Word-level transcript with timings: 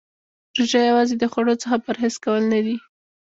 روژه 0.57 0.81
یوازې 0.89 1.15
د 1.17 1.23
خوړو 1.31 1.53
څخه 1.61 1.75
پرهیز 1.85 2.15
کول 2.23 2.43
نه 2.53 2.59
دی. 2.65 2.77